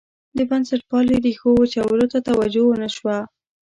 د 0.37 0.39
بنسټپالنې 0.49 1.17
ریښو 1.25 1.51
وچولو 1.57 2.05
ته 2.13 2.19
توجه 2.27 2.61
ونه 2.65 2.89
شوه. 2.95 3.17